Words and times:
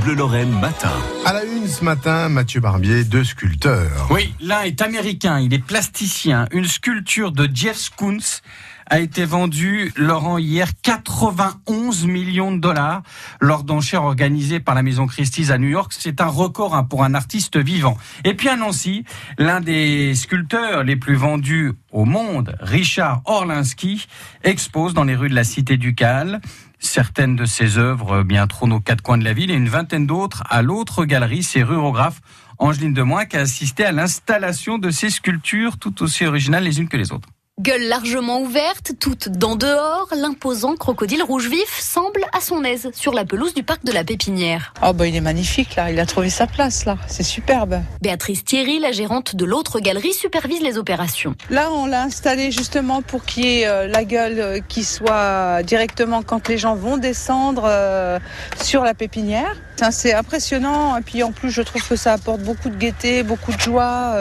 Bleu 0.00 0.14
Lorraine 0.14 0.48
matin. 0.60 0.94
À 1.26 1.34
la 1.34 1.44
une 1.44 1.68
ce 1.68 1.84
matin, 1.84 2.30
Mathieu 2.30 2.58
Barbier, 2.58 3.04
deux 3.04 3.22
sculpteurs. 3.22 4.08
Oui, 4.10 4.32
l'un 4.40 4.62
est 4.62 4.80
américain, 4.80 5.38
il 5.40 5.52
est 5.52 5.58
plasticien. 5.58 6.46
Une 6.52 6.64
sculpture 6.64 7.32
de 7.32 7.46
Jeff 7.52 7.90
Koons 7.94 8.40
a 8.86 9.00
été 9.00 9.24
vendue, 9.24 9.92
Laurent, 9.96 10.38
hier 10.38 10.68
91 10.82 12.06
millions 12.06 12.52
de 12.52 12.58
dollars 12.58 13.02
lors 13.40 13.64
d'enchères 13.64 14.04
organisées 14.04 14.60
par 14.60 14.74
la 14.74 14.82
Maison 14.82 15.06
Christie's 15.06 15.50
à 15.50 15.58
New 15.58 15.68
York. 15.68 15.92
C'est 15.96 16.20
un 16.20 16.26
record 16.26 16.74
hein, 16.74 16.84
pour 16.84 17.04
un 17.04 17.14
artiste 17.14 17.56
vivant. 17.56 17.96
Et 18.24 18.34
puis 18.34 18.48
à 18.48 18.56
Nancy, 18.56 19.04
l'un 19.38 19.60
des 19.60 20.14
sculpteurs 20.14 20.84
les 20.84 20.96
plus 20.96 21.16
vendus 21.16 21.72
au 21.92 22.04
monde, 22.04 22.56
Richard 22.60 23.22
Orlinski, 23.24 24.06
expose 24.42 24.94
dans 24.94 25.04
les 25.04 25.16
rues 25.16 25.28
de 25.28 25.34
la 25.34 25.44
Cité 25.44 25.76
ducale 25.76 26.40
certaines 26.84 27.34
de 27.34 27.44
ses 27.44 27.78
œuvres 27.78 28.22
bien 28.22 28.46
trônent 28.46 28.72
aux 28.72 28.80
quatre 28.80 29.00
coins 29.00 29.18
de 29.18 29.24
la 29.24 29.32
ville 29.32 29.50
et 29.50 29.54
une 29.54 29.68
vingtaine 29.68 30.06
d'autres 30.06 30.42
à 30.50 30.62
l'autre 30.62 31.04
galerie, 31.04 31.42
c'est 31.42 31.62
rurographe 31.62 32.20
Angeline 32.58 32.92
Demoin 32.92 33.24
qui 33.24 33.36
a 33.36 33.40
assisté 33.40 33.84
à 33.84 33.92
l'installation 33.92 34.78
de 34.78 34.90
ces 34.90 35.10
sculptures 35.10 35.78
tout 35.78 36.02
aussi 36.02 36.24
originales 36.24 36.64
les 36.64 36.80
unes 36.80 36.88
que 36.88 36.96
les 36.96 37.12
autres. 37.12 37.28
Gueule 37.60 37.86
largement 37.86 38.40
ouverte, 38.40 38.94
toute 38.98 39.28
dents 39.28 39.54
dehors, 39.54 40.08
l'imposant 40.16 40.74
crocodile 40.74 41.22
rouge 41.22 41.48
vif 41.48 41.78
semble 41.78 42.24
à 42.36 42.40
son 42.40 42.64
aise 42.64 42.90
sur 42.94 43.12
la 43.12 43.24
pelouse 43.24 43.54
du 43.54 43.62
parc 43.62 43.84
de 43.84 43.92
la 43.92 44.02
Pépinière. 44.02 44.74
Oh 44.84 44.92
bah 44.92 45.06
il 45.06 45.14
est 45.14 45.20
magnifique 45.20 45.76
là, 45.76 45.88
il 45.92 46.00
a 46.00 46.04
trouvé 46.04 46.30
sa 46.30 46.48
place 46.48 46.84
là, 46.84 46.98
c'est 47.06 47.22
superbe. 47.22 47.80
Béatrice 48.02 48.42
Thierry, 48.44 48.80
la 48.80 48.90
gérante 48.90 49.36
de 49.36 49.44
l'autre 49.44 49.78
galerie, 49.78 50.12
supervise 50.12 50.62
les 50.62 50.78
opérations. 50.78 51.36
Là 51.48 51.70
on 51.70 51.86
l'a 51.86 52.02
installé 52.02 52.50
justement 52.50 53.02
pour 53.02 53.24
qu'il 53.24 53.44
y 53.44 53.60
ait 53.60 53.68
euh, 53.68 53.86
la 53.86 54.04
gueule 54.04 54.40
euh, 54.40 54.58
qui 54.58 54.82
soit 54.82 55.62
directement 55.62 56.24
quand 56.24 56.48
les 56.48 56.58
gens 56.58 56.74
vont 56.74 56.96
descendre 56.96 57.66
euh, 57.66 58.18
sur 58.60 58.82
la 58.82 58.94
pépinière. 58.94 59.54
C'est 59.90 60.14
impressionnant 60.14 60.96
et 60.96 61.02
puis 61.02 61.22
en 61.22 61.32
plus 61.32 61.50
je 61.50 61.60
trouve 61.60 61.86
que 61.86 61.96
ça 61.96 62.14
apporte 62.14 62.40
beaucoup 62.40 62.68
de 62.68 62.76
gaieté, 62.76 63.22
beaucoup 63.24 63.52
de 63.52 63.60
joie 63.60 64.16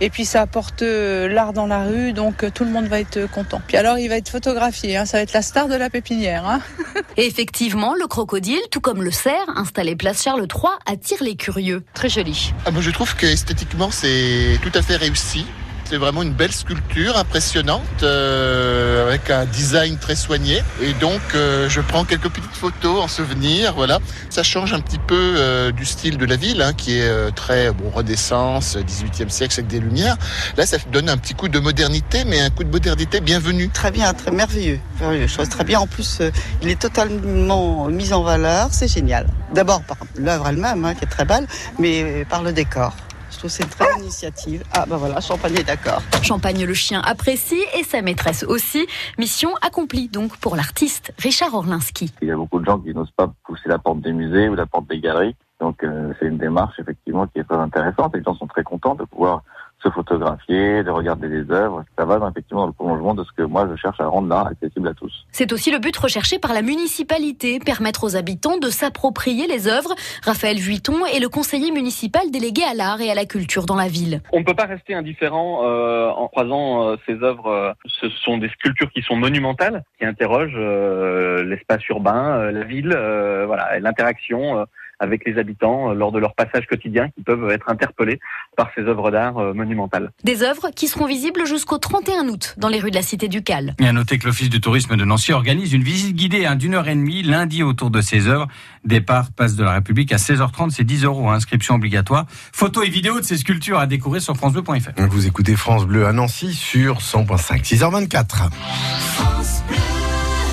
et 0.00 0.10
puis 0.10 0.26
ça 0.26 0.42
apporte 0.42 0.82
l'art 0.82 1.54
dans 1.54 1.66
la 1.66 1.84
rue 1.84 2.12
donc 2.12 2.44
tout 2.54 2.64
le 2.64 2.70
monde 2.70 2.86
va 2.86 3.00
être 3.00 3.30
content. 3.30 3.60
Puis 3.66 3.76
alors 3.76 3.98
il 3.98 4.08
va 4.08 4.16
être 4.16 4.28
photographié, 4.28 4.96
hein, 4.96 5.06
ça 5.06 5.18
va 5.18 5.22
être 5.22 5.32
la 5.32 5.42
star 5.42 5.68
de 5.68 5.74
la 5.74 5.90
pépinière. 5.90 6.46
Hein. 6.46 6.60
Et 7.16 7.26
effectivement, 7.26 7.94
le 7.94 8.06
crocodile, 8.06 8.60
tout 8.70 8.80
comme 8.80 9.02
le 9.02 9.10
cerf, 9.10 9.44
installé 9.56 9.96
place 9.96 10.22
Charles 10.22 10.46
III, 10.52 10.72
attire 10.86 11.22
les 11.22 11.36
curieux. 11.36 11.82
Très 11.94 12.08
joli. 12.08 12.52
Ah, 12.64 12.70
moi 12.70 12.80
je 12.80 12.90
trouve 12.90 13.14
que 13.16 13.26
esthétiquement 13.26 13.90
c'est 13.90 14.58
tout 14.62 14.72
à 14.74 14.82
fait 14.82 14.96
réussi. 14.96 15.44
C'est 15.84 15.98
vraiment 15.98 16.22
une 16.22 16.32
belle 16.32 16.52
sculpture 16.52 17.16
impressionnante 17.18 18.02
euh, 18.02 19.06
avec 19.06 19.30
un 19.30 19.44
design 19.44 19.98
très 19.98 20.16
soigné. 20.16 20.62
Et 20.80 20.94
donc 20.94 21.20
euh, 21.34 21.68
je 21.68 21.82
prends 21.82 22.04
quelques 22.04 22.30
petites 22.30 22.54
photos 22.54 23.02
en 23.02 23.08
souvenir. 23.08 23.74
Voilà, 23.74 23.98
ça 24.30 24.42
change 24.42 24.72
un 24.72 24.80
petit 24.80 24.98
peu 24.98 25.34
euh, 25.36 25.72
du 25.72 25.84
style 25.84 26.16
de 26.16 26.24
la 26.24 26.36
ville 26.36 26.62
hein, 26.62 26.72
qui 26.72 26.98
est 26.98 27.34
très 27.34 27.70
bon 27.70 27.90
renaissance, 27.90 28.76
18e 28.76 29.28
siècle 29.28 29.54
avec 29.58 29.66
des 29.66 29.78
lumières. 29.78 30.16
Là, 30.56 30.64
ça 30.64 30.78
donne 30.90 31.10
un 31.10 31.18
petit 31.18 31.34
coup 31.34 31.48
de 31.48 31.58
modernité, 31.58 32.24
mais 32.24 32.40
un 32.40 32.50
coup 32.50 32.64
de 32.64 32.70
modernité 32.70 33.20
bienvenu. 33.20 33.68
Très 33.68 33.90
bien, 33.90 34.14
très 34.14 34.30
merveilleux. 34.30 34.80
Je 35.00 35.32
trouve 35.32 35.48
très 35.48 35.64
bien. 35.64 35.80
En 35.80 35.86
plus, 35.86 36.22
il 36.62 36.68
est 36.68 36.80
totalement 36.80 37.88
mis 37.88 38.12
en 38.14 38.22
valeur. 38.22 38.68
C'est 38.72 38.88
génial. 38.88 39.26
D'abord 39.52 39.82
par 39.82 39.98
l'œuvre 40.16 40.48
elle-même, 40.48 40.84
hein, 40.84 40.94
qui 40.94 41.04
est 41.04 41.08
très 41.08 41.26
belle, 41.26 41.46
mais 41.78 42.24
par 42.28 42.42
le 42.42 42.52
décor. 42.52 42.94
Je 43.34 43.38
trouve 43.40 43.50
que 43.50 43.56
c'est 43.56 43.64
une 43.64 43.68
très 43.68 43.92
bonne 43.92 44.02
initiative. 44.02 44.62
Ah 44.72 44.84
ben 44.88 44.96
voilà, 44.96 45.20
Champagne 45.20 45.56
est 45.56 45.64
d'accord. 45.64 46.00
Champagne 46.22 46.64
le 46.64 46.74
chien 46.74 47.00
apprécie 47.04 47.62
et 47.76 47.82
sa 47.82 48.00
maîtresse 48.00 48.44
aussi. 48.44 48.86
Mission 49.18 49.50
accomplie 49.60 50.08
donc 50.08 50.36
pour 50.36 50.54
l'artiste 50.54 51.12
Richard 51.18 51.52
Orlinski. 51.52 52.12
Il 52.22 52.28
y 52.28 52.30
a 52.30 52.36
beaucoup 52.36 52.60
de 52.60 52.64
gens 52.64 52.78
qui 52.78 52.94
n'osent 52.94 53.10
pas 53.10 53.32
pousser 53.44 53.68
la 53.68 53.78
porte 53.78 54.00
des 54.00 54.12
musées 54.12 54.48
ou 54.48 54.54
la 54.54 54.66
porte 54.66 54.88
des 54.88 55.00
galeries. 55.00 55.34
Donc 55.60 55.82
euh, 55.82 56.12
c'est 56.20 56.26
une 56.26 56.38
démarche 56.38 56.78
effectivement 56.78 57.26
qui 57.26 57.40
est 57.40 57.44
très 57.44 57.58
intéressante 57.58 58.14
et 58.14 58.18
les 58.18 58.24
gens 58.24 58.36
sont 58.36 58.46
très 58.46 58.62
contents 58.62 58.94
de 58.94 59.04
pouvoir 59.04 59.42
se 59.84 59.90
photographier, 59.90 60.82
de 60.82 60.90
regarder 60.90 61.28
les 61.28 61.50
œuvres. 61.50 61.84
Ça 61.98 62.04
va 62.04 62.18
dans, 62.18 62.30
effectivement 62.30 62.62
dans 62.62 62.66
le 62.68 62.72
prolongement 62.72 63.14
de 63.14 63.22
ce 63.24 63.32
que 63.36 63.42
moi 63.42 63.68
je 63.70 63.76
cherche 63.76 64.00
à 64.00 64.06
rendre 64.06 64.28
l'art 64.28 64.46
accessible 64.46 64.88
à 64.88 64.94
tous. 64.94 65.12
C'est 65.32 65.52
aussi 65.52 65.70
le 65.70 65.78
but 65.78 65.96
recherché 65.96 66.38
par 66.38 66.52
la 66.52 66.62
municipalité, 66.62 67.58
permettre 67.58 68.04
aux 68.04 68.16
habitants 68.16 68.58
de 68.58 68.68
s'approprier 68.68 69.46
les 69.46 69.68
œuvres. 69.68 69.94
Raphaël 70.24 70.56
Vuitton 70.56 71.04
est 71.06 71.20
le 71.20 71.28
conseiller 71.28 71.70
municipal 71.70 72.30
délégué 72.30 72.62
à 72.64 72.74
l'art 72.74 73.00
et 73.00 73.10
à 73.10 73.14
la 73.14 73.26
culture 73.26 73.66
dans 73.66 73.76
la 73.76 73.88
ville. 73.88 74.20
On 74.32 74.40
ne 74.40 74.44
peut 74.44 74.54
pas 74.54 74.66
rester 74.66 74.94
indifférent 74.94 75.62
euh, 75.64 76.08
en 76.08 76.28
croisant 76.28 76.88
euh, 76.88 76.96
ces 77.06 77.22
œuvres. 77.22 77.48
Euh, 77.48 77.72
ce 77.86 78.08
sont 78.08 78.38
des 78.38 78.48
sculptures 78.48 78.90
qui 78.90 79.02
sont 79.02 79.16
monumentales, 79.16 79.84
qui 79.98 80.06
interrogent 80.06 80.52
euh, 80.56 81.44
l'espace 81.44 81.86
urbain, 81.88 82.38
euh, 82.38 82.52
la 82.52 82.64
ville, 82.64 82.92
euh, 82.96 83.44
voilà, 83.46 83.78
l'interaction 83.80 84.60
euh, 84.60 84.64
avec 85.04 85.24
les 85.24 85.38
habitants 85.38 85.90
euh, 85.90 85.94
lors 85.94 86.10
de 86.10 86.18
leur 86.18 86.34
passage 86.34 86.66
quotidien 86.66 87.08
qui 87.10 87.22
peuvent 87.22 87.48
être 87.50 87.68
interpellés 87.68 88.18
par 88.56 88.70
ces 88.74 88.82
œuvres 88.82 89.10
d'art 89.10 89.38
euh, 89.38 89.52
monumentales. 89.54 90.10
Des 90.24 90.42
œuvres 90.42 90.70
qui 90.74 90.88
seront 90.88 91.06
visibles 91.06 91.46
jusqu'au 91.46 91.78
31 91.78 92.28
août 92.28 92.54
dans 92.58 92.68
les 92.68 92.80
rues 92.80 92.90
de 92.90 92.96
la 92.96 93.02
Cité 93.02 93.28
ducale. 93.28 93.74
Et 93.78 93.86
à 93.86 93.92
noter 93.92 94.18
que 94.18 94.26
l'Office 94.26 94.50
du 94.50 94.60
tourisme 94.60 94.96
de 94.96 95.04
Nancy 95.04 95.32
organise 95.32 95.72
une 95.72 95.82
visite 95.82 96.16
guidée 96.16 96.46
hein, 96.46 96.56
d'une 96.56 96.74
heure 96.74 96.88
et 96.88 96.94
demie 96.94 97.22
lundi 97.22 97.62
autour 97.62 97.90
de 97.90 98.00
ces 98.00 98.28
œuvres. 98.28 98.48
Départ 98.84 99.30
place 99.32 99.56
de 99.56 99.64
la 99.64 99.74
République 99.74 100.12
à 100.12 100.16
16h30, 100.16 100.70
c'est 100.70 100.84
10 100.84 101.04
euros, 101.04 101.28
hein, 101.28 101.34
inscription 101.34 101.74
obligatoire. 101.76 102.26
Photos 102.28 102.86
et 102.86 102.90
vidéos 102.90 103.20
de 103.20 103.24
ces 103.24 103.36
sculptures 103.36 103.78
à 103.78 103.86
découvrir 103.86 104.22
sur 104.22 104.36
francebleu.fr. 104.36 104.90
Vous 105.08 105.26
écoutez 105.26 105.56
France 105.56 105.86
Bleu 105.86 106.06
à 106.06 106.12
Nancy 106.12 106.52
sur 106.54 106.98
100.5, 106.98 107.62
6h24. 107.64 108.50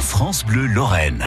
France 0.01 0.45
Bleu 0.45 0.67
Lorraine. 0.67 1.17